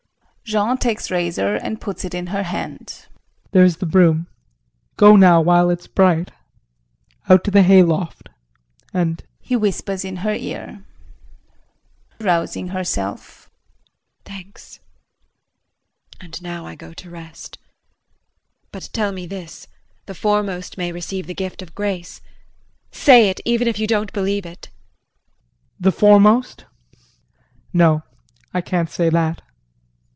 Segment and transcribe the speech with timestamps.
[0.43, 3.05] JEAN [Takes razor and puts it in her hand].
[3.51, 4.27] There is the broom,
[4.97, 6.31] go now while it's bright
[7.29, 8.27] out to the hay loft
[8.93, 10.83] and [He whispers in her ear.]
[12.19, 13.49] JULIE [Rousing herself].
[14.25, 14.81] Thanks.
[16.19, 17.57] And now I go to rest.
[18.73, 19.69] But tell me this
[20.05, 22.19] the foremost may receive the gift of Grace?
[22.91, 24.63] Say it, even if you don't believe it.
[24.63, 24.73] JEAN.
[25.79, 26.65] The foremost?
[27.71, 28.03] No,
[28.53, 29.41] I can't say that.